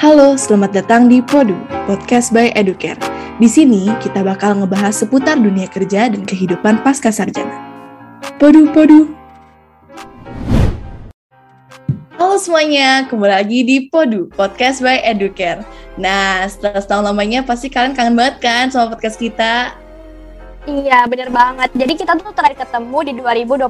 Halo, 0.00 0.32
selamat 0.32 0.80
datang 0.80 1.12
di 1.12 1.20
Podu, 1.20 1.52
podcast 1.84 2.32
by 2.32 2.56
Educare. 2.56 2.96
Di 3.36 3.44
sini 3.44 3.84
kita 4.00 4.24
bakal 4.24 4.56
ngebahas 4.56 4.96
seputar 4.96 5.36
dunia 5.36 5.68
kerja 5.68 6.08
dan 6.08 6.24
kehidupan 6.24 6.80
pasca 6.80 7.12
sarjana. 7.12 7.52
Podu, 8.40 8.64
podu. 8.72 9.12
Halo 12.16 12.40
semuanya, 12.40 13.04
kembali 13.12 13.28
lagi 13.28 13.60
di 13.60 13.76
Podu, 13.92 14.32
podcast 14.32 14.80
by 14.80 15.04
Educare. 15.04 15.68
Nah, 16.00 16.48
setelah 16.48 16.80
setahun 16.80 17.04
lamanya 17.04 17.44
pasti 17.44 17.68
kalian 17.68 17.92
kangen 17.92 18.16
banget 18.16 18.40
kan 18.40 18.72
sama 18.72 18.96
podcast 18.96 19.20
kita? 19.20 19.76
Iya, 20.64 21.04
bener 21.12 21.28
banget. 21.28 21.76
Jadi 21.76 21.92
kita 22.00 22.16
tuh 22.16 22.32
terakhir 22.32 22.64
ketemu 22.64 22.98
di 23.04 23.12
2021 23.20 23.68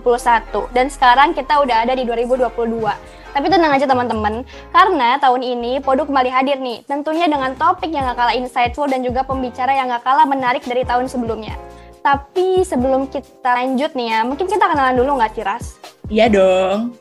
dan 0.70 0.86
sekarang 0.86 1.34
kita 1.34 1.58
udah 1.58 1.82
ada 1.82 1.98
di 1.98 2.06
2022. 2.06 3.19
Tapi 3.30 3.46
tenang 3.46 3.70
aja 3.70 3.86
teman-teman, 3.86 4.42
karena 4.74 5.14
tahun 5.22 5.42
ini 5.46 5.78
Podu 5.78 6.02
kembali 6.02 6.30
hadir 6.30 6.58
nih, 6.58 6.82
tentunya 6.82 7.30
dengan 7.30 7.54
topik 7.54 7.94
yang 7.94 8.10
gak 8.10 8.18
kalah 8.18 8.34
insightful 8.34 8.90
dan 8.90 9.06
juga 9.06 9.22
pembicara 9.22 9.70
yang 9.70 9.86
gak 9.86 10.02
kalah 10.02 10.26
menarik 10.26 10.66
dari 10.66 10.82
tahun 10.82 11.06
sebelumnya. 11.06 11.54
Tapi 12.00 12.64
sebelum 12.64 13.12
kita 13.12 13.54
lanjut 13.54 13.92
nih 13.92 14.08
ya, 14.08 14.20
mungkin 14.24 14.48
kita 14.48 14.64
kenalan 14.64 14.96
dulu 14.96 15.20
nggak 15.20 15.36
Ciras? 15.36 15.76
Iya 16.08 16.32
dong. 16.32 16.96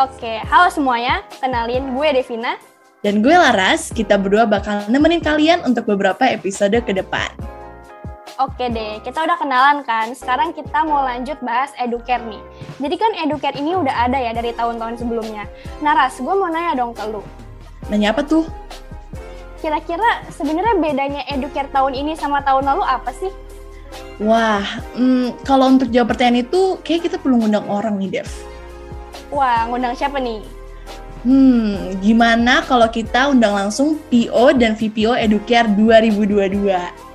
Oke, 0.00 0.40
halo 0.48 0.72
semuanya, 0.72 1.20
kenalin 1.36 1.92
gue 1.92 2.08
Devina. 2.16 2.56
Dan 3.04 3.20
gue 3.20 3.32
Laras, 3.32 3.92
kita 3.92 4.16
berdua 4.16 4.48
bakal 4.48 4.88
nemenin 4.88 5.20
kalian 5.20 5.60
untuk 5.68 5.84
beberapa 5.84 6.24
episode 6.32 6.80
ke 6.80 6.92
depan. 6.96 7.28
Oke 8.40 8.72
deh, 8.72 9.04
kita 9.04 9.20
udah 9.20 9.36
kenalan 9.36 9.84
kan. 9.84 10.16
Sekarang 10.16 10.56
kita 10.56 10.80
mau 10.88 11.04
lanjut 11.04 11.36
bahas 11.44 11.76
Educare 11.76 12.24
nih. 12.24 12.40
Jadi 12.80 12.96
kan 12.96 13.12
Educare 13.20 13.52
ini 13.60 13.76
udah 13.76 14.08
ada 14.08 14.16
ya 14.16 14.32
dari 14.32 14.56
tahun-tahun 14.56 14.96
sebelumnya. 14.96 15.44
Nah 15.84 15.92
Ras, 15.92 16.16
gue 16.16 16.32
mau 16.32 16.48
nanya 16.48 16.72
dong 16.72 16.96
ke 16.96 17.04
lu. 17.04 17.20
Nanya 17.92 18.16
apa 18.16 18.24
tuh? 18.24 18.48
Kira-kira 19.60 20.24
sebenarnya 20.32 20.72
bedanya 20.80 21.22
Educare 21.28 21.68
tahun 21.68 21.92
ini 21.92 22.16
sama 22.16 22.40
tahun 22.40 22.64
lalu 22.64 22.80
apa 22.80 23.12
sih? 23.12 23.28
Wah, 24.24 24.64
hmm, 24.96 25.44
kalau 25.44 25.76
untuk 25.76 25.92
jawab 25.92 26.16
pertanyaan 26.16 26.40
itu, 26.48 26.80
kayak 26.80 27.12
kita 27.12 27.16
perlu 27.20 27.44
ngundang 27.44 27.68
orang 27.68 28.00
nih, 28.00 28.24
Dev. 28.24 28.28
Wah, 29.28 29.68
ngundang 29.68 29.92
siapa 29.92 30.16
nih? 30.16 30.40
Hmm, 31.28 31.92
gimana 32.00 32.64
kalau 32.64 32.88
kita 32.88 33.28
undang 33.28 33.52
langsung 33.52 34.00
PO 34.08 34.56
dan 34.56 34.72
VPO 34.72 35.12
Educare 35.12 35.68
2022? 35.76 37.09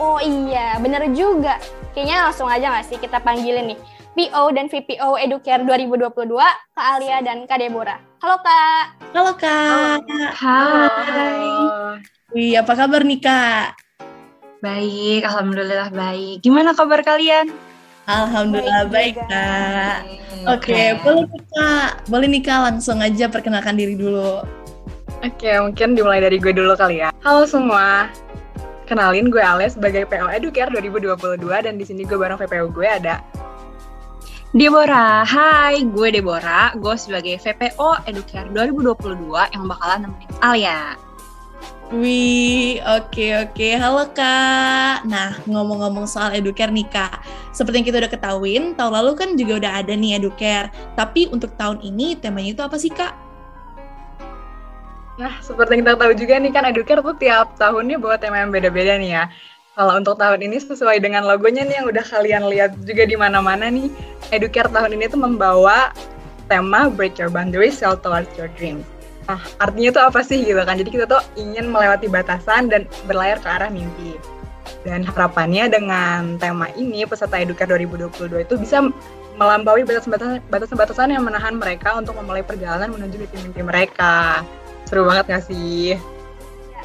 Oh 0.00 0.18
iya, 0.18 0.76
bener 0.82 1.06
juga. 1.14 1.60
Kayaknya 1.94 2.16
langsung 2.28 2.48
aja 2.50 2.66
nggak 2.72 2.86
sih 2.88 2.98
kita 2.98 3.22
panggilin 3.22 3.74
nih. 3.74 3.78
PO 4.14 4.44
dan 4.54 4.70
VPO 4.70 5.18
Educare 5.18 5.66
2022, 5.66 6.38
Kak 6.74 6.86
Alia 6.98 7.18
dan 7.18 7.50
Kak 7.50 7.58
Deborah. 7.58 7.98
Halo 8.22 8.38
Kak. 8.42 8.84
Halo 9.10 9.32
Kak. 9.34 9.98
Hai. 10.38 11.50
Wih, 12.30 12.54
apa 12.58 12.72
kabar 12.78 13.02
nih 13.02 13.18
Kak? 13.18 13.74
Baik, 14.62 15.26
Alhamdulillah 15.26 15.90
baik. 15.90 16.46
Gimana 16.46 16.72
kabar 16.78 17.02
kalian? 17.02 17.50
Alhamdulillah 18.06 18.86
baik, 18.86 19.18
baik 19.18 19.28
Kak. 19.28 19.98
Oke, 20.44 20.72
okay, 20.72 20.86
boleh 21.02 21.24
nih 21.26 21.42
Kak. 21.50 21.90
Boleh 22.06 22.28
nih 22.30 22.42
Kak, 22.42 22.60
langsung 22.70 22.98
aja 23.02 23.26
perkenalkan 23.26 23.74
diri 23.74 23.98
dulu. 23.98 24.46
Oke, 25.24 25.50
okay, 25.50 25.56
mungkin 25.58 25.98
dimulai 25.98 26.22
dari 26.22 26.38
gue 26.38 26.52
dulu 26.54 26.76
kali 26.78 27.02
ya. 27.02 27.10
Halo 27.24 27.48
semua, 27.50 28.12
Kenalin 28.84 29.32
gue 29.32 29.40
Ales 29.40 29.80
sebagai 29.80 30.04
PO 30.04 30.28
Educare 30.28 30.68
2022 30.68 31.40
dan 31.40 31.74
di 31.80 31.84
sini 31.88 32.04
gue 32.04 32.20
bareng 32.20 32.36
VPO 32.36 32.68
gue 32.68 32.84
ada 32.84 33.24
Deborah, 34.54 35.26
hai, 35.26 35.82
gue 35.82 36.08
Deborah, 36.14 36.70
gue 36.78 36.94
sebagai 36.94 37.42
VPO 37.42 38.06
Educare 38.06 38.46
2022 38.54 39.50
yang 39.50 39.66
bakalan 39.66 40.06
nemenin 40.06 40.30
Alia. 40.38 40.94
Wih, 41.90 42.78
oke 42.86 43.10
okay, 43.10 43.30
oke. 43.42 43.50
Okay. 43.50 43.72
Halo 43.74 44.06
Kak. 44.14 45.10
Nah, 45.10 45.34
ngomong-ngomong 45.50 46.06
soal 46.06 46.38
Educare 46.38 46.70
nih 46.70 46.86
Kak. 46.86 47.24
Seperti 47.50 47.82
yang 47.82 47.86
kita 47.90 47.98
udah 48.04 48.12
ketahuin, 48.14 48.64
tahun 48.78 48.92
lalu 48.94 49.12
kan 49.18 49.28
juga 49.34 49.58
udah 49.58 49.72
ada 49.82 49.92
nih 49.96 50.22
Educare. 50.22 50.70
Tapi 50.94 51.26
untuk 51.34 51.56
tahun 51.58 51.82
ini 51.82 52.14
temanya 52.18 52.54
itu 52.54 52.62
apa 52.62 52.76
sih 52.78 52.94
Kak? 52.94 53.23
Nah, 55.14 55.38
seperti 55.38 55.78
yang 55.78 55.82
kita 55.86 55.94
tahu 55.94 56.12
juga 56.18 56.34
nih 56.42 56.50
kan 56.50 56.66
Educare 56.66 56.98
tuh 56.98 57.14
tiap 57.14 57.54
tahunnya 57.54 58.02
bawa 58.02 58.18
tema 58.18 58.42
yang 58.42 58.50
beda-beda 58.50 58.98
nih 58.98 59.10
ya. 59.14 59.24
Kalau 59.74 59.98
untuk 59.98 60.18
tahun 60.18 60.42
ini 60.42 60.58
sesuai 60.62 61.02
dengan 61.02 61.26
logonya 61.26 61.66
nih 61.66 61.82
yang 61.82 61.86
udah 61.90 62.04
kalian 62.06 62.42
lihat 62.50 62.78
juga 62.82 63.06
di 63.06 63.14
mana-mana 63.14 63.70
nih, 63.70 63.90
Educare 64.34 64.70
tahun 64.70 64.98
ini 64.98 65.06
tuh 65.10 65.22
membawa 65.22 65.94
tema 66.50 66.90
Break 66.90 67.22
Your 67.22 67.30
Boundaries, 67.30 67.78
Sell 67.78 67.94
Towards 67.98 68.30
Your 68.34 68.50
Dreams. 68.58 68.82
Nah, 69.30 69.40
artinya 69.62 69.90
tuh 69.94 70.02
apa 70.04 70.20
sih 70.20 70.42
gitu 70.42 70.58
kan? 70.62 70.76
Jadi 70.76 70.90
kita 70.90 71.06
tuh 71.06 71.22
ingin 71.38 71.70
melewati 71.70 72.10
batasan 72.10 72.68
dan 72.68 72.90
berlayar 73.06 73.38
ke 73.38 73.48
arah 73.48 73.70
mimpi. 73.70 74.18
Dan 74.84 75.00
harapannya 75.06 75.70
dengan 75.72 76.36
tema 76.36 76.68
ini, 76.74 77.06
peserta 77.08 77.38
Educare 77.38 77.70
2022 77.78 78.44
itu 78.44 78.54
bisa 78.58 78.84
melampaui 79.38 79.82
batasan-batasan 80.50 81.10
yang 81.10 81.24
menahan 81.24 81.56
mereka 81.56 81.96
untuk 81.98 82.14
memulai 82.20 82.44
perjalanan 82.44 82.92
menuju 82.92 83.16
mimpi-mimpi 83.16 83.62
mereka. 83.64 84.44
Seru 84.84 85.02
banget 85.08 85.24
gak 85.26 85.44
sih? 85.48 85.96
Ya, 85.96 86.80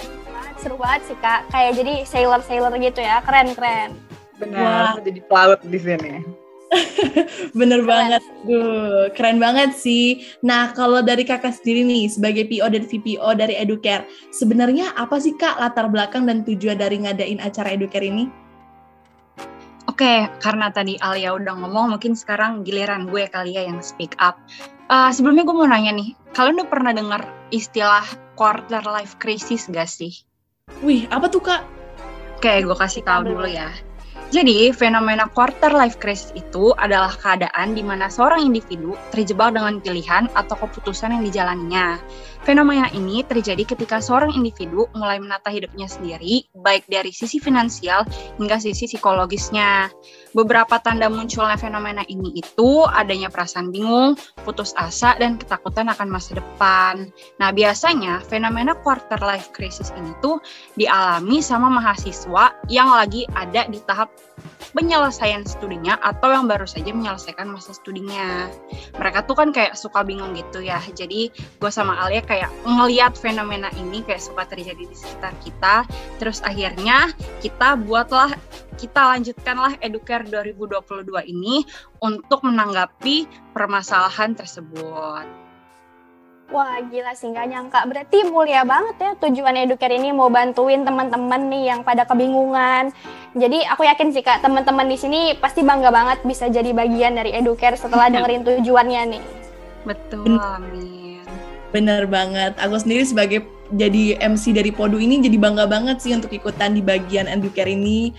seru 0.59 0.75
banget 0.79 1.01
sih 1.11 1.17
kak. 1.19 1.47
Kayak 1.51 1.71
jadi 1.79 1.93
sailor-sailor 2.07 2.73
gitu 2.79 2.99
ya, 3.03 3.19
keren-keren. 3.23 3.95
Benar, 4.39 4.95
Wah. 4.95 5.03
jadi 5.03 5.19
pelaut 5.27 5.59
di 5.67 5.79
sini. 5.79 6.23
Bener 7.59 7.81
keren. 7.81 7.89
banget, 7.89 8.23
tuh 8.45 9.09
keren 9.17 9.37
banget 9.41 9.73
sih. 9.73 10.21
Nah 10.45 10.69
kalau 10.77 11.01
dari 11.01 11.25
kakak 11.25 11.57
sendiri 11.57 11.81
nih 11.81 12.05
sebagai 12.13 12.45
PO 12.45 12.67
dan 12.69 12.83
VPO 12.85 13.29
dari 13.35 13.57
Educare, 13.57 14.05
sebenarnya 14.29 14.93
apa 14.93 15.17
sih 15.17 15.33
kak 15.33 15.57
latar 15.57 15.89
belakang 15.89 16.29
dan 16.29 16.45
tujuan 16.45 16.77
dari 16.77 17.01
ngadain 17.01 17.41
acara 17.41 17.73
Educare 17.73 18.05
ini? 18.05 18.29
Oke, 19.99 20.31
karena 20.39 20.71
tadi 20.71 20.95
Alia 21.03 21.35
udah 21.35 21.59
ngomong, 21.59 21.91
mungkin 21.91 22.15
sekarang 22.15 22.63
giliran 22.63 23.11
gue 23.11 23.27
kali 23.27 23.59
ya 23.59 23.67
yang 23.67 23.83
speak 23.83 24.15
up. 24.15 24.39
Uh, 24.87 25.11
sebelumnya 25.11 25.43
gue 25.43 25.51
mau 25.51 25.67
nanya 25.67 25.91
nih, 25.91 26.15
kalian 26.31 26.63
udah 26.63 26.71
pernah 26.71 26.95
dengar 26.95 27.27
istilah 27.51 28.07
quarter 28.39 28.79
life 28.87 29.19
crisis 29.19 29.67
gak 29.67 29.91
sih? 29.91 30.15
Wih, 30.87 31.03
apa 31.11 31.27
tuh 31.27 31.43
kak? 31.43 31.67
Oke, 32.39 32.63
gue 32.63 32.77
kasih 32.79 33.03
tahu 33.03 33.27
dulu 33.27 33.43
ya. 33.43 33.67
Jadi, 34.29 34.69
fenomena 34.69 35.25
quarter 35.25 35.73
life 35.73 35.97
crisis 35.97 36.29
itu 36.37 36.69
adalah 36.77 37.09
keadaan 37.17 37.73
di 37.73 37.81
mana 37.81 38.13
seorang 38.13 38.45
individu 38.45 38.93
terjebak 39.09 39.57
dengan 39.57 39.81
pilihan 39.81 40.29
atau 40.37 40.53
keputusan 40.53 41.17
yang 41.17 41.25
dijalaninya. 41.25 41.97
Fenomena 42.45 42.93
ini 42.93 43.25
terjadi 43.25 43.65
ketika 43.65 43.97
seorang 43.97 44.29
individu 44.37 44.85
mulai 44.93 45.17
menata 45.17 45.49
hidupnya 45.49 45.89
sendiri, 45.89 46.45
baik 46.61 46.85
dari 46.85 47.09
sisi 47.09 47.41
finansial 47.41 48.05
hingga 48.37 48.61
sisi 48.61 48.85
psikologisnya. 48.85 49.89
Beberapa 50.37 50.77
tanda 50.77 51.09
munculnya 51.09 51.57
fenomena 51.57 52.05
ini 52.05 52.37
itu 52.37 52.85
adanya 52.85 53.33
perasaan 53.33 53.73
bingung, 53.73 54.13
putus 54.45 54.77
asa, 54.77 55.17
dan 55.17 55.41
ketakutan 55.41 55.89
akan 55.89 56.05
masa 56.05 56.37
depan. 56.37 57.09
Nah, 57.41 57.49
biasanya 57.49 58.21
fenomena 58.29 58.77
quarter 58.77 59.17
life 59.25 59.49
crisis 59.57 59.89
ini 59.97 60.13
tuh 60.21 60.37
dialami 60.77 61.41
sama 61.41 61.67
mahasiswa 61.67 62.53
yang 62.69 62.93
lagi 62.93 63.25
ada 63.33 63.65
di 63.65 63.81
tahap 63.89 64.13
penyelesaian 64.73 65.45
studinya 65.49 65.97
atau 65.97 66.29
yang 66.29 66.45
baru 66.45 66.65
saja 66.69 66.93
menyelesaikan 66.93 67.49
masa 67.49 67.73
studinya. 67.73 68.49
Mereka 68.97 69.25
tuh 69.25 69.35
kan 69.37 69.49
kayak 69.49 69.73
suka 69.73 70.05
bingung 70.05 70.37
gitu 70.37 70.61
ya. 70.61 70.77
Jadi 70.93 71.33
gue 71.33 71.71
sama 71.73 71.97
Alia 72.05 72.21
kayak 72.21 72.49
ngeliat 72.65 73.17
fenomena 73.17 73.73
ini 73.77 74.05
kayak 74.05 74.21
suka 74.21 74.45
terjadi 74.45 74.85
di 74.85 74.95
sekitar 74.95 75.33
kita. 75.41 75.75
Terus 76.21 76.45
akhirnya 76.45 77.09
kita 77.41 77.79
buatlah 77.81 78.33
kita 78.79 79.17
lanjutkanlah 79.17 79.75
Educare 79.83 80.23
2022 80.23 81.11
ini 81.27 81.67
untuk 81.99 82.45
menanggapi 82.47 83.27
permasalahan 83.51 84.37
tersebut. 84.37 85.48
Wah 86.49 86.81
gila 86.81 87.13
sih 87.13 87.29
nggak 87.29 87.45
nyangka. 87.45 87.79
Berarti 87.85 88.25
mulia 88.25 88.65
banget 88.65 88.95
ya 88.97 89.11
tujuan 89.21 89.53
Educare 89.53 90.01
ini 90.01 90.09
mau 90.09 90.33
bantuin 90.33 90.81
teman-teman 90.81 91.45
nih 91.45 91.63
yang 91.69 91.85
pada 91.85 92.09
kebingungan. 92.09 92.89
Jadi 93.37 93.61
aku 93.69 93.85
yakin 93.85 94.09
sih 94.09 94.25
kak 94.25 94.41
teman-teman 94.41 94.89
di 94.89 94.97
sini 94.97 95.37
pasti 95.37 95.61
bangga 95.61 95.93
banget 95.93 96.25
bisa 96.25 96.49
jadi 96.49 96.73
bagian 96.73 97.13
dari 97.13 97.37
Educare 97.37 97.77
setelah 97.77 98.09
dengerin 98.09 98.41
tujuannya 98.41 99.01
nih. 99.13 99.21
Betul, 99.85 100.41
amin. 100.41 101.21
Bener 101.69 102.09
banget. 102.09 102.57
Aku 102.57 102.81
sendiri 102.81 103.05
sebagai 103.05 103.45
jadi 103.69 104.17
MC 104.17 104.49
dari 104.49 104.73
Podu 104.73 104.97
ini 104.97 105.21
jadi 105.21 105.37
bangga 105.37 105.69
banget 105.69 106.01
sih 106.01 106.17
untuk 106.17 106.33
ikutan 106.33 106.73
di 106.73 106.81
bagian 106.81 107.29
Educare 107.29 107.69
ini 107.69 108.17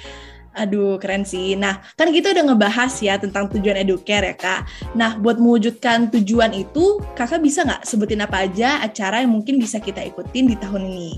Aduh, 0.61 1.01
keren 1.01 1.25
sih. 1.25 1.57
Nah, 1.57 1.81
kan 1.97 2.13
kita 2.13 2.37
udah 2.37 2.53
ngebahas 2.53 2.93
ya 3.01 3.17
tentang 3.17 3.49
tujuan 3.49 3.81
educare 3.81 4.29
ya, 4.29 4.37
Kak. 4.37 4.61
Nah, 4.93 5.17
buat 5.17 5.41
mewujudkan 5.41 6.13
tujuan 6.13 6.53
itu, 6.53 7.01
Kakak 7.17 7.41
bisa 7.41 7.65
nggak 7.65 7.89
sebutin 7.89 8.21
apa 8.21 8.45
aja 8.45 8.85
acara 8.85 9.25
yang 9.25 9.33
mungkin 9.33 9.57
bisa 9.57 9.81
kita 9.81 10.05
ikutin 10.05 10.53
di 10.53 10.57
tahun 10.61 10.85
ini? 10.85 11.13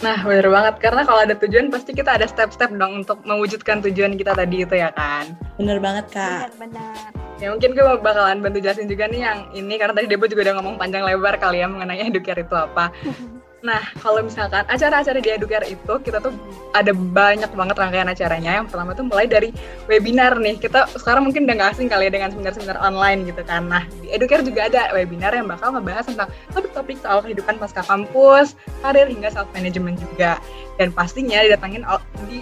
Nah, 0.00 0.22
bener 0.22 0.46
banget. 0.46 0.74
Karena 0.78 1.02
kalau 1.02 1.26
ada 1.26 1.34
tujuan, 1.34 1.74
pasti 1.74 1.90
kita 1.90 2.22
ada 2.22 2.30
step-step 2.30 2.70
dong 2.78 3.02
untuk 3.02 3.18
mewujudkan 3.26 3.82
tujuan 3.82 4.14
kita 4.14 4.32
tadi 4.32 4.62
itu 4.62 4.74
ya 4.78 4.94
kan? 4.94 5.34
Bener 5.58 5.82
banget, 5.82 6.06
Kak. 6.14 6.54
Benar-benar. 6.54 7.10
Ya 7.40 7.48
mungkin 7.50 7.72
gue 7.72 7.84
bakalan 8.04 8.44
bantu 8.44 8.60
jelasin 8.62 8.86
juga 8.86 9.08
nih 9.10 9.20
yang 9.26 9.38
ini, 9.58 9.74
karena 9.74 9.96
tadi 9.96 10.06
Debo 10.06 10.28
juga 10.30 10.46
udah 10.46 10.54
ngomong 10.60 10.76
panjang 10.78 11.02
lebar 11.02 11.34
kali 11.40 11.64
ya 11.64 11.66
mengenai 11.66 12.06
educare 12.06 12.46
itu 12.46 12.54
apa. 12.54 12.94
Nah, 13.60 13.92
kalau 14.00 14.24
misalkan 14.24 14.64
acara-acara 14.64 15.20
di 15.20 15.28
Educare 15.36 15.68
itu 15.68 15.94
kita 16.00 16.16
tuh 16.24 16.32
ada 16.72 16.96
banyak 16.96 17.52
banget 17.52 17.76
rangkaian 17.76 18.08
acaranya. 18.08 18.56
Yang 18.56 18.72
pertama 18.72 18.96
tuh 18.96 19.04
mulai 19.04 19.28
dari 19.28 19.52
webinar 19.84 20.40
nih. 20.40 20.56
Kita 20.56 20.88
sekarang 20.96 21.28
mungkin 21.28 21.44
udah 21.44 21.56
gak 21.60 21.70
asing 21.76 21.92
kali 21.92 22.08
ya 22.08 22.12
dengan 22.16 22.32
seminar-seminar 22.32 22.80
online 22.80 23.28
gitu 23.28 23.44
kan. 23.44 23.68
Nah, 23.68 23.84
di 24.00 24.08
Educare 24.08 24.40
juga 24.40 24.72
ada 24.72 24.88
webinar 24.96 25.36
yang 25.36 25.44
bakal 25.44 25.76
ngebahas 25.76 26.08
tentang 26.08 26.32
topik-topik 26.56 26.96
soal 27.04 27.20
kehidupan 27.20 27.60
pasca 27.60 27.84
kampus, 27.84 28.56
karir 28.80 29.12
hingga 29.12 29.28
self 29.28 29.52
management 29.52 30.00
juga. 30.00 30.40
Dan 30.80 30.96
pastinya 30.96 31.44
didatangin 31.44 31.84
di 32.32 32.40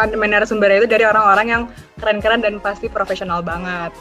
narasumbernya 0.00 0.80
itu 0.80 0.88
dari 0.88 1.04
orang-orang 1.04 1.46
yang 1.48 1.62
keren-keren 2.00 2.40
dan 2.40 2.56
pasti 2.60 2.88
profesional 2.88 3.44
banget. 3.44 3.92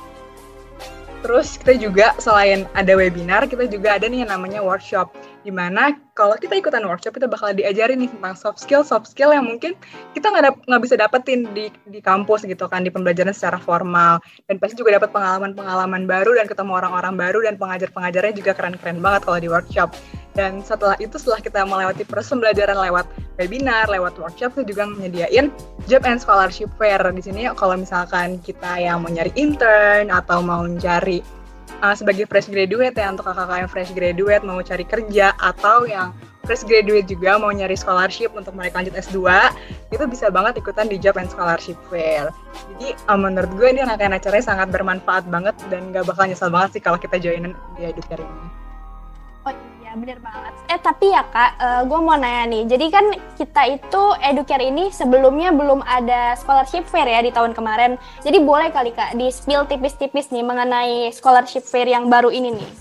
Terus 1.25 1.57
kita 1.57 1.73
juga 1.81 2.13
selain 2.21 2.69
ada 2.77 2.93
webinar, 2.93 3.49
kita 3.49 3.65
juga 3.65 3.97
ada 3.97 4.05
nih 4.05 4.21
yang 4.21 4.29
namanya 4.29 4.61
workshop. 4.61 5.09
Di 5.41 5.49
mana 5.49 5.97
kalau 6.13 6.37
kita 6.37 6.53
ikutan 6.53 6.85
workshop, 6.85 7.17
kita 7.17 7.25
bakal 7.25 7.49
diajarin 7.49 7.97
nih 7.97 8.13
tentang 8.13 8.37
soft 8.37 8.61
skill, 8.61 8.85
soft 8.85 9.09
skill 9.09 9.33
yang 9.33 9.41
mungkin 9.41 9.73
kita 10.13 10.29
nggak 10.29 10.81
bisa 10.85 10.93
dapetin 10.93 11.49
di 11.57 11.73
di 11.89 11.97
kampus 11.97 12.45
gitu 12.45 12.69
kan, 12.69 12.85
di 12.85 12.93
pembelajaran 12.93 13.33
secara 13.33 13.57
formal. 13.57 14.21
Dan 14.45 14.61
pasti 14.61 14.77
juga 14.77 15.01
dapat 15.01 15.09
pengalaman-pengalaman 15.09 16.05
baru 16.05 16.37
dan 16.37 16.45
ketemu 16.45 16.77
orang-orang 16.77 17.17
baru 17.17 17.41
dan 17.41 17.57
pengajar-pengajarnya 17.57 18.33
juga 18.37 18.53
keren-keren 18.53 19.01
banget 19.01 19.25
kalau 19.25 19.41
di 19.41 19.49
workshop. 19.49 19.97
Dan 20.35 20.59
setelah 20.61 20.99
itu, 20.99 21.15
setelah 21.15 21.39
kita 21.39 21.63
melewati 21.63 22.03
proses 22.03 22.35
pembelajaran 22.35 22.75
lewat 22.75 23.07
webinar, 23.39 23.87
lewat 23.87 24.19
workshop, 24.19 24.51
itu 24.59 24.75
juga 24.75 24.83
menyediain 24.83 25.47
job 25.87 26.03
and 26.03 26.19
scholarship 26.19 26.67
fair. 26.75 26.99
Di 26.99 27.23
sini 27.23 27.47
kalau 27.55 27.79
misalkan 27.79 28.43
kita 28.43 28.83
yang 28.83 28.99
mau 28.99 29.09
nyari 29.09 29.31
intern 29.39 30.11
atau 30.11 30.43
mau 30.43 30.67
cari 30.75 31.23
uh, 31.79 31.95
sebagai 31.95 32.27
fresh 32.27 32.51
graduate 32.51 32.95
ya 32.95 33.07
untuk 33.11 33.31
kakak-kakak 33.31 33.57
yang 33.63 33.71
fresh 33.71 33.91
graduate 33.95 34.43
mau 34.43 34.59
cari 34.59 34.85
kerja 34.85 35.31
atau 35.39 35.87
yang 35.87 36.11
fresh 36.45 36.63
graduate 36.67 37.09
juga 37.09 37.41
mau 37.41 37.49
nyari 37.49 37.73
scholarship 37.73 38.29
untuk 38.37 38.53
mereka 38.53 38.79
lanjut 38.79 38.93
S2 38.93 39.17
itu 39.89 40.03
bisa 40.05 40.29
banget 40.29 40.61
ikutan 40.61 40.85
di 40.85 41.01
job 41.01 41.17
and 41.17 41.27
scholarship 41.31 41.75
fair. 41.89 42.29
Jadi 42.75 42.93
uh, 43.09 43.17
menurut 43.17 43.51
gue 43.57 43.67
ini 43.71 43.81
rangkaian 43.81 44.13
acaranya 44.13 44.45
sangat 44.45 44.67
bermanfaat 44.69 45.25
banget 45.27 45.55
dan 45.73 45.89
gak 45.89 46.05
bakal 46.05 46.29
nyesel 46.29 46.53
banget 46.53 46.79
sih 46.79 46.81
kalau 46.83 47.01
kita 47.01 47.17
joinin 47.17 47.57
di 47.75 47.89
Educare 47.89 48.21
ini. 48.21 48.47
Oh 49.45 49.74
bener 49.95 50.19
banget. 50.19 50.53
Eh 50.69 50.79
tapi 50.79 51.09
ya 51.09 51.23
kak, 51.31 51.51
uh, 51.57 51.65
eh, 51.65 51.81
gue 51.87 51.99
mau 51.99 52.15
nanya 52.19 52.43
nih. 52.51 52.63
Jadi 52.67 52.85
kan 52.91 53.05
kita 53.39 53.61
itu 53.71 54.03
Educare 54.21 54.67
ini 54.67 54.91
sebelumnya 54.91 55.55
belum 55.55 55.81
ada 55.81 56.35
scholarship 56.35 56.85
fair 56.85 57.07
ya 57.07 57.23
di 57.23 57.31
tahun 57.31 57.55
kemarin. 57.55 57.97
Jadi 58.21 58.37
boleh 58.43 58.69
kali 58.69 58.91
kak 58.91 59.15
di 59.15 59.31
spill 59.31 59.65
tipis-tipis 59.65 60.29
nih 60.29 60.43
mengenai 60.43 61.09
scholarship 61.15 61.63
fair 61.63 61.87
yang 61.87 62.11
baru 62.11 62.29
ini 62.29 62.53
nih. 62.59 62.71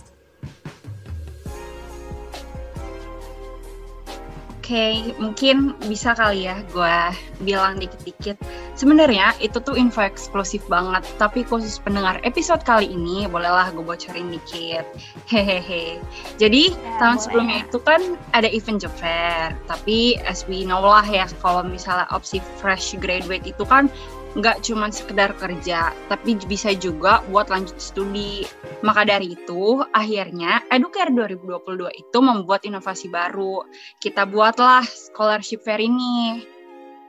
okay, 4.64 5.12
mungkin 5.20 5.76
bisa 5.84 6.16
kali 6.16 6.48
ya 6.48 6.64
gue 6.72 6.96
bilang 7.44 7.76
dikit-dikit. 7.76 8.40
Sebenarnya 8.74 9.38
itu 9.38 9.62
tuh 9.62 9.78
info 9.78 10.02
eksklusif 10.02 10.66
banget, 10.66 11.06
tapi 11.14 11.46
khusus 11.46 11.78
pendengar 11.78 12.18
episode 12.26 12.66
kali 12.66 12.90
ini, 12.90 13.22
bolehlah 13.30 13.70
gue 13.70 13.86
bocorin 13.86 14.34
dikit. 14.34 14.82
Hehehe. 15.30 16.02
Jadi 16.42 16.74
ya, 16.74 16.98
tahun 16.98 17.16
boleh. 17.16 17.22
sebelumnya 17.22 17.58
itu 17.62 17.78
kan 17.78 18.00
ada 18.34 18.50
event 18.50 18.82
job 18.82 18.90
fair, 18.98 19.54
tapi 19.70 20.18
as 20.26 20.42
we 20.50 20.66
know 20.66 20.82
lah 20.82 21.06
ya, 21.06 21.30
kalau 21.38 21.62
misalnya 21.62 22.10
opsi 22.10 22.42
fresh 22.58 22.98
graduate 22.98 23.46
itu 23.46 23.62
kan 23.62 23.86
nggak 24.34 24.66
cuma 24.66 24.90
sekedar 24.90 25.30
kerja, 25.38 25.94
tapi 26.10 26.34
bisa 26.50 26.74
juga 26.74 27.22
buat 27.30 27.46
lanjut 27.54 27.78
studi. 27.78 28.42
Maka 28.82 29.06
dari 29.06 29.38
itu, 29.38 29.86
akhirnya 29.94 30.66
Educare 30.74 31.14
2022 31.14 31.94
itu 31.94 32.18
membuat 32.18 32.66
inovasi 32.66 33.06
baru. 33.06 33.62
Kita 34.02 34.26
buatlah 34.26 34.82
scholarship 34.82 35.62
fair 35.62 35.78
ini. 35.78 36.42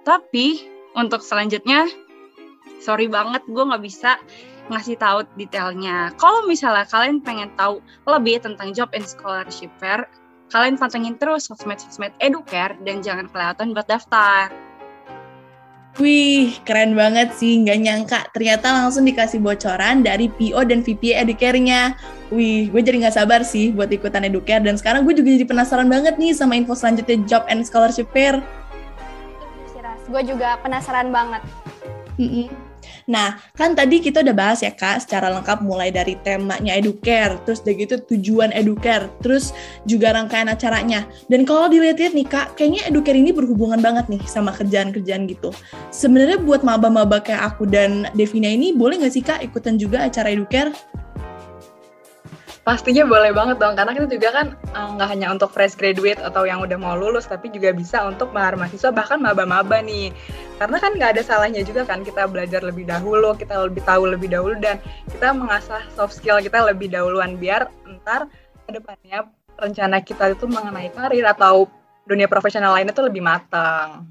Tapi 0.05 0.74
untuk 0.95 1.21
selanjutnya, 1.21 1.85
sorry 2.79 3.11
banget 3.11 3.43
gue 3.45 3.63
nggak 3.63 3.83
bisa 3.83 4.17
ngasih 4.71 4.97
tahu 4.97 5.27
detailnya. 5.37 6.09
Kalau 6.17 6.47
misalnya 6.49 6.87
kalian 6.89 7.21
pengen 7.21 7.53
tahu 7.53 7.83
lebih 8.09 8.41
tentang 8.41 8.73
job 8.73 8.89
and 8.97 9.05
scholarship 9.05 9.69
fair, 9.77 10.09
kalian 10.49 10.79
pantengin 10.79 11.19
terus 11.21 11.51
sosmed-sosmed 11.51 12.15
Educare 12.17 12.73
dan 12.81 13.05
jangan 13.05 13.29
kelihatan 13.29 13.77
buat 13.77 13.85
daftar. 13.85 14.49
Wih, 15.95 16.59
keren 16.67 16.91
banget 16.91 17.31
sih. 17.39 17.63
Nggak 17.63 17.79
nyangka 17.79 18.19
ternyata 18.35 18.67
langsung 18.67 19.07
dikasih 19.07 19.39
bocoran 19.39 20.03
dari 20.03 20.27
PO 20.27 20.67
dan 20.67 20.83
VP 20.83 21.15
Educare-nya. 21.15 21.95
Wih, 22.35 22.67
gue 22.67 22.81
jadi 22.83 22.99
nggak 22.99 23.15
sabar 23.15 23.47
sih 23.47 23.71
buat 23.71 23.87
ikutan 23.87 24.27
Educare. 24.27 24.59
Dan 24.59 24.75
sekarang 24.75 25.07
gue 25.07 25.15
juga 25.15 25.31
jadi 25.31 25.47
penasaran 25.47 25.87
banget 25.87 26.19
nih 26.19 26.35
sama 26.35 26.59
info 26.59 26.75
selanjutnya 26.75 27.23
Job 27.23 27.47
and 27.47 27.63
Scholarship 27.63 28.11
Fair. 28.11 28.43
Gue 30.05 30.21
juga 30.21 30.57
penasaran 30.61 31.09
banget. 31.09 31.41
Mm 32.15 32.29
-mm. 32.29 32.47
Nah, 33.05 33.37
kan 33.53 33.77
tadi 33.77 34.01
kita 34.01 34.25
udah 34.25 34.35
bahas 34.35 34.65
ya 34.65 34.73
Kak 34.73 35.05
secara 35.05 35.29
lengkap 35.29 35.61
mulai 35.61 35.93
dari 35.93 36.17
temanya 36.25 36.73
Educare, 36.73 37.37
terus 37.45 37.61
udah 37.61 37.75
gitu 37.77 37.95
tujuan 38.13 38.49
Educare, 38.53 39.09
terus 39.21 39.53
juga 39.85 40.13
rangkaian 40.13 40.49
acaranya. 40.49 41.05
Dan 41.29 41.45
kalau 41.45 41.69
dilihat-lihat 41.69 42.13
nih 42.17 42.27
Kak, 42.29 42.57
kayaknya 42.57 42.89
Educare 42.89 43.17
ini 43.17 43.29
berhubungan 43.29 43.81
banget 43.81 44.09
nih 44.09 44.21
sama 44.25 44.53
kerjaan-kerjaan 44.53 45.29
gitu. 45.29 45.53
Sebenarnya 45.93 46.41
buat 46.41 46.65
maba-maba 46.65 47.21
kayak 47.21 47.53
aku 47.53 47.69
dan 47.69 48.09
Devina 48.17 48.49
ini 48.49 48.73
boleh 48.73 49.01
nggak 49.01 49.13
sih 49.13 49.21
Kak 49.25 49.45
ikutan 49.45 49.77
juga 49.77 50.05
acara 50.05 50.33
Educare? 50.33 50.73
Pastinya 52.65 53.05
boleh 53.05 53.29
banget 53.29 53.61
dong, 53.61 53.77
karena 53.77 53.93
kita 53.93 54.09
juga 54.09 54.29
kan 54.33 54.47
eh, 54.57 54.87
nggak 54.97 55.09
hanya 55.13 55.29
untuk 55.29 55.53
fresh 55.53 55.77
graduate 55.77 56.17
atau 56.17 56.49
yang 56.49 56.65
udah 56.65 56.73
mau 56.81 56.97
lulus, 56.97 57.29
tapi 57.29 57.53
juga 57.53 57.69
bisa 57.69 58.01
untuk 58.09 58.33
mahar 58.33 58.57
mahasiswa, 58.57 58.89
bahkan 58.89 59.21
maba-maba 59.21 59.85
nih. 59.85 60.09
Karena 60.57 60.81
kan 60.81 60.97
nggak 60.97 61.13
ada 61.13 61.21
salahnya 61.21 61.61
juga 61.61 61.85
kan 61.85 62.01
kita 62.01 62.25
belajar 62.25 62.65
lebih 62.65 62.89
dahulu, 62.89 63.37
kita 63.37 63.69
lebih 63.69 63.85
tahu 63.85 64.09
lebih 64.09 64.33
dahulu, 64.33 64.57
dan 64.57 64.81
kita 65.13 65.29
mengasah 65.29 65.85
soft 65.93 66.17
skill 66.17 66.41
kita 66.41 66.65
lebih 66.65 66.89
dahuluan, 66.89 67.37
biar 67.37 67.69
ntar 68.01 68.25
ke 68.65 68.73
depannya 68.73 69.29
rencana 69.61 70.01
kita 70.01 70.33
itu 70.33 70.49
mengenai 70.49 70.89
karir 70.89 71.25
atau 71.29 71.69
dunia 72.09 72.25
profesional 72.25 72.73
lainnya 72.73 72.97
itu 72.97 73.05
lebih 73.05 73.21
matang 73.21 74.09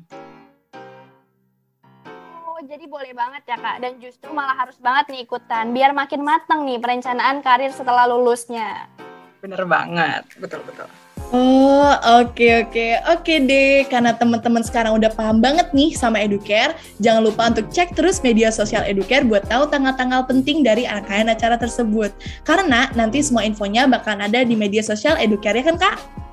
jadi 2.64 2.84
boleh 2.88 3.12
banget 3.12 3.44
ya 3.44 3.56
kak 3.60 3.76
dan 3.84 3.92
justru 4.00 4.32
malah 4.32 4.56
harus 4.56 4.80
banget 4.80 5.12
nih 5.12 5.20
ikutan 5.28 5.76
biar 5.76 5.92
makin 5.92 6.24
matang 6.24 6.64
nih 6.64 6.80
perencanaan 6.80 7.44
karir 7.44 7.68
setelah 7.68 8.08
lulusnya. 8.08 8.88
Bener 9.44 9.60
banget, 9.68 10.24
betul 10.40 10.64
betul. 10.64 10.88
Oh, 11.34 11.90
oke 12.20 12.36
okay, 12.36 12.62
oke. 12.62 12.70
Okay. 12.70 12.90
Oke 13.10 13.20
okay 13.20 13.38
deh, 13.42 13.74
karena 13.90 14.14
teman-teman 14.14 14.62
sekarang 14.62 14.96
udah 14.96 15.10
paham 15.12 15.42
banget 15.42 15.72
nih 15.74 15.92
sama 15.92 16.22
Educare, 16.22 16.78
jangan 17.02 17.26
lupa 17.26 17.50
untuk 17.50 17.68
cek 17.74 17.92
terus 17.98 18.22
media 18.22 18.54
sosial 18.54 18.86
Educare 18.86 19.26
buat 19.26 19.42
tahu 19.50 19.66
tanggal-tanggal 19.66 20.24
penting 20.30 20.62
dari 20.62 20.86
rangkaian 20.86 21.26
acara 21.26 21.58
tersebut. 21.58 22.14
Karena 22.46 22.88
nanti 22.94 23.20
semua 23.20 23.42
infonya 23.42 23.90
bakal 23.90 24.14
ada 24.20 24.46
di 24.46 24.54
media 24.54 24.80
sosial 24.80 25.18
Educare 25.18 25.58
ya 25.60 25.64
kan, 25.68 25.76
Kak? 25.76 26.23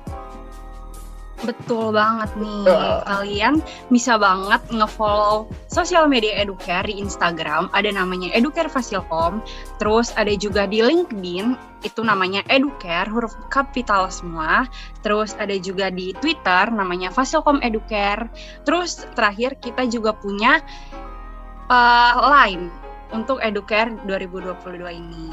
Betul 1.42 1.90
banget 1.94 2.30
nih. 2.38 2.62
Betul. 2.62 2.94
Kalian 3.06 3.54
bisa 3.90 4.14
banget 4.14 4.62
ngefollow 4.70 5.50
sosial 5.66 6.06
media 6.06 6.38
Educare 6.38 6.86
di 6.86 7.02
Instagram, 7.02 7.66
ada 7.74 7.90
namanya 7.90 8.30
Educare 8.30 8.70
Fasilkom. 8.70 9.42
Terus 9.82 10.14
ada 10.14 10.30
juga 10.38 10.70
di 10.70 10.78
LinkedIn, 10.78 11.58
itu 11.82 12.00
namanya 12.06 12.46
Educare, 12.46 13.10
huruf 13.10 13.34
kapital 13.50 14.06
semua. 14.08 14.70
Terus 15.02 15.34
ada 15.36 15.54
juga 15.58 15.90
di 15.90 16.14
Twitter, 16.22 16.70
namanya 16.70 17.10
Fasilkom 17.10 17.58
Educare. 17.60 18.30
Terus 18.62 19.02
terakhir 19.18 19.58
kita 19.58 19.90
juga 19.90 20.14
punya 20.14 20.62
uh, 21.66 22.14
line 22.30 22.70
untuk 23.10 23.42
Educare 23.42 23.92
2022 24.06 24.88
ini. 24.94 25.26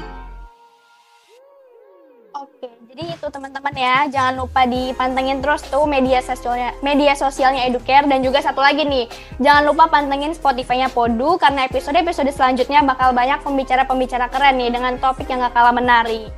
Oke, 2.40 2.72
jadi 2.90 3.06
itu 3.06 3.26
teman-teman 3.30 3.70
ya, 3.78 4.10
jangan 4.10 4.34
lupa 4.42 4.66
dipantengin 4.66 5.38
terus 5.38 5.62
tuh 5.62 5.86
media 5.86 6.18
sosialnya, 6.18 6.74
media 6.82 7.14
sosialnya 7.14 7.62
Educare 7.70 8.02
dan 8.10 8.18
juga 8.18 8.42
satu 8.42 8.58
lagi 8.58 8.82
nih, 8.82 9.06
jangan 9.38 9.62
lupa 9.62 9.86
pantengin 9.86 10.34
Spotify-nya 10.34 10.90
Podu 10.90 11.38
karena 11.38 11.70
episode-episode 11.70 12.34
selanjutnya 12.34 12.82
bakal 12.82 13.14
banyak 13.14 13.46
pembicara-pembicara 13.46 14.26
keren 14.26 14.58
nih 14.58 14.74
dengan 14.74 14.98
topik 14.98 15.30
yang 15.30 15.38
gak 15.38 15.54
kalah 15.54 15.70
menarik. 15.70 16.34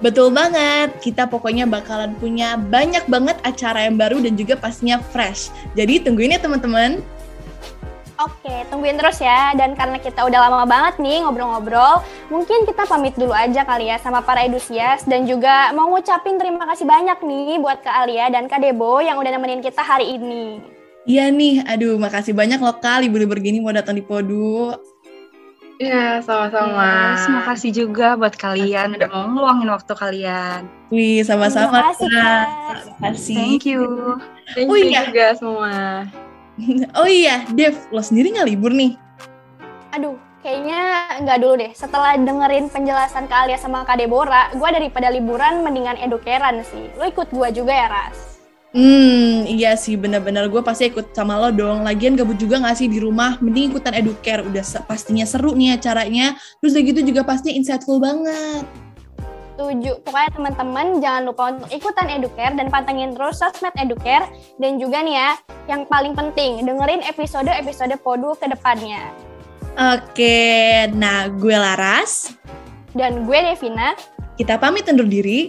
Betul 0.00 0.32
banget, 0.32 0.96
kita 1.04 1.28
pokoknya 1.28 1.68
bakalan 1.68 2.16
punya 2.16 2.56
banyak 2.56 3.04
banget 3.04 3.36
acara 3.44 3.84
yang 3.84 4.00
baru 4.00 4.24
dan 4.24 4.32
juga 4.32 4.56
pastinya 4.56 4.96
fresh. 5.12 5.52
Jadi 5.76 6.00
tungguin 6.00 6.32
ya 6.32 6.40
teman-teman. 6.40 7.04
Oke, 8.16 8.64
tungguin 8.72 8.96
terus 8.96 9.20
ya. 9.20 9.52
Dan 9.52 9.76
karena 9.76 10.00
kita 10.00 10.24
udah 10.24 10.48
lama 10.48 10.64
banget 10.64 10.96
nih 10.96 11.20
ngobrol-ngobrol, 11.20 12.00
mungkin 12.32 12.64
kita 12.64 12.88
pamit 12.88 13.12
dulu 13.12 13.36
aja 13.36 13.60
kali 13.68 13.92
ya 13.92 14.00
sama 14.00 14.24
para 14.24 14.40
edusias 14.48 15.04
dan 15.04 15.28
juga 15.28 15.72
mau 15.76 15.92
ngucapin 15.92 16.40
terima 16.40 16.64
kasih 16.64 16.88
banyak 16.88 17.18
nih 17.20 17.60
buat 17.60 17.84
Kak 17.84 18.08
Alia 18.08 18.32
dan 18.32 18.48
Kak 18.48 18.64
Debo 18.64 19.04
yang 19.04 19.20
udah 19.20 19.30
nemenin 19.36 19.60
kita 19.60 19.84
hari 19.84 20.16
ini. 20.16 20.64
Iya 21.06 21.30
nih, 21.30 21.62
aduh 21.68 22.00
makasih 22.00 22.32
banyak 22.34 22.58
loh 22.58 22.80
Kak 22.80 23.04
libur-libur 23.04 23.38
gini 23.38 23.60
mau 23.60 23.70
datang 23.70 23.94
di 23.94 24.02
Podu. 24.02 24.74
Iya, 25.76 26.24
sama-sama. 26.24 27.20
Terima 27.20 27.42
kasih 27.52 27.70
juga 27.70 28.16
buat 28.16 28.32
kalian 28.32 28.96
udah 28.96 29.08
mau 29.12 29.28
ngeluangin 29.28 29.68
waktu 29.68 29.92
kalian. 29.92 30.60
Wih, 30.88 31.20
sama-sama 31.20 31.68
Terima 31.68 31.88
kasih, 31.92 32.08
Kak. 32.08 32.46
Terima 32.80 32.96
kasih. 33.12 33.36
Thank 33.36 33.62
you. 33.68 33.84
Thank 34.56 34.72
Oh 34.72 34.76
you 34.80 34.88
iya. 34.88 35.04
juga 35.04 35.26
semua. 35.36 36.08
Oh 37.00 37.08
iya, 37.08 37.44
Dev, 37.52 37.76
lo 37.92 38.00
sendiri 38.00 38.32
nggak 38.32 38.48
libur 38.48 38.72
nih? 38.72 38.96
Aduh, 39.92 40.16
kayaknya 40.40 40.80
nggak 41.24 41.38
dulu 41.40 41.54
deh. 41.60 41.72
Setelah 41.76 42.16
dengerin 42.16 42.68
penjelasan 42.72 43.28
Kak 43.28 43.48
Alia 43.48 43.58
sama 43.60 43.84
Kak 43.84 44.00
Debora, 44.00 44.52
gue 44.52 44.68
daripada 44.72 45.08
liburan 45.12 45.64
mendingan 45.64 46.00
edukeran 46.00 46.64
sih. 46.64 46.88
Lo 46.96 47.08
ikut 47.08 47.28
gue 47.32 47.48
juga 47.52 47.72
ya, 47.72 47.88
Ras? 47.88 48.36
Hmm, 48.76 49.48
iya 49.48 49.72
sih 49.72 49.96
bener-bener 49.96 50.52
gue 50.52 50.60
pasti 50.60 50.92
ikut 50.92 51.16
sama 51.16 51.40
lo 51.40 51.48
dong. 51.48 51.80
Lagian 51.80 52.12
gabut 52.12 52.36
juga 52.36 52.60
gak 52.60 52.76
sih 52.76 52.92
di 52.92 53.00
rumah? 53.00 53.40
Mending 53.40 53.72
ikutan 53.72 53.96
educare, 53.96 54.44
udah 54.44 54.60
pastinya 54.84 55.24
seru 55.24 55.56
nih 55.56 55.80
acaranya. 55.80 56.36
Terus 56.60 56.76
udah 56.76 56.84
gitu 56.84 57.00
juga 57.08 57.24
pastinya 57.24 57.56
insightful 57.56 57.96
banget. 57.96 58.85
Setuju. 59.56 60.04
Pokoknya 60.04 60.30
teman-teman 60.36 60.86
jangan 61.00 61.22
lupa 61.24 61.42
untuk 61.56 61.72
ikutan 61.72 62.12
Educare 62.12 62.52
dan 62.60 62.68
pantengin 62.68 63.16
terus 63.16 63.40
sosmed 63.40 63.72
Educare. 63.80 64.28
Dan 64.60 64.76
juga 64.76 65.00
nih 65.00 65.16
ya, 65.16 65.30
yang 65.64 65.88
paling 65.88 66.12
penting, 66.12 66.60
dengerin 66.60 67.00
episode-episode 67.00 67.96
Podu 68.04 68.36
ke 68.36 68.52
depannya. 68.52 69.08
Oke, 69.76 70.84
nah 70.92 71.32
gue 71.32 71.56
Laras. 71.56 72.36
Dan 72.92 73.24
gue 73.24 73.38
Devina, 73.40 73.96
Kita 74.36 74.60
pamit 74.60 74.84
undur 74.84 75.08
diri. 75.08 75.48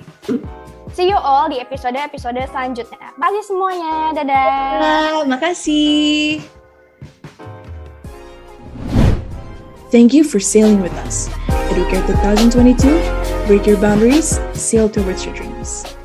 see 0.96 1.12
you 1.12 1.20
all 1.20 1.52
di 1.52 1.60
episode-episode 1.60 2.40
selanjutnya. 2.48 3.12
Bye 3.20 3.44
semuanya, 3.44 4.16
dadah! 4.16 4.48
Ah, 4.80 5.20
makasih. 5.28 6.40
Thank 9.92 10.16
you 10.16 10.24
for 10.24 10.40
sailing 10.40 10.80
with 10.80 10.96
us. 11.04 11.28
Educare 11.72 12.04
2022, 12.48 13.27
break 13.48 13.66
your 13.66 13.78
boundaries, 13.78 14.42
sail 14.54 14.90
towards 14.90 15.26
your 15.26 15.34
dreams. 15.34 15.97